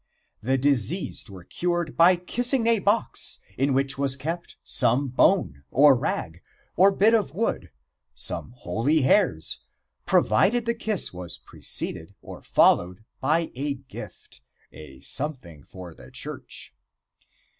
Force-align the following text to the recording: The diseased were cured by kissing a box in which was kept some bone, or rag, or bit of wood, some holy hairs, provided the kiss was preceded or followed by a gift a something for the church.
The 0.41 0.57
diseased 0.57 1.29
were 1.29 1.43
cured 1.43 1.95
by 1.95 2.15
kissing 2.15 2.65
a 2.65 2.79
box 2.79 3.39
in 3.55 3.71
which 3.71 3.99
was 3.99 4.15
kept 4.15 4.57
some 4.63 5.09
bone, 5.09 5.63
or 5.69 5.93
rag, 5.93 6.41
or 6.75 6.91
bit 6.91 7.13
of 7.13 7.35
wood, 7.35 7.69
some 8.15 8.53
holy 8.57 9.01
hairs, 9.03 9.59
provided 10.07 10.65
the 10.65 10.73
kiss 10.73 11.13
was 11.13 11.37
preceded 11.37 12.15
or 12.23 12.41
followed 12.41 13.05
by 13.19 13.51
a 13.53 13.75
gift 13.75 14.41
a 14.71 15.01
something 15.01 15.61
for 15.65 15.93
the 15.93 16.09
church. 16.09 16.73